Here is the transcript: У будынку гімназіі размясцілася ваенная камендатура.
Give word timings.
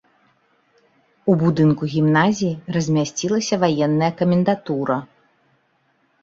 У 1.33 1.35
будынку 1.43 1.83
гімназіі 1.93 2.57
размясцілася 2.77 3.55
ваенная 3.65 4.11
камендатура. 4.23 4.97